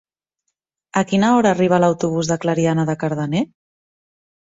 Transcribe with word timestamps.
A 1.01 1.03
quina 1.11 1.29
hora 1.35 1.53
arriba 1.57 1.81
l'autobús 1.85 2.33
de 2.35 2.41
Clariana 2.47 2.89
de 2.91 2.99
Cardener? 3.07 3.47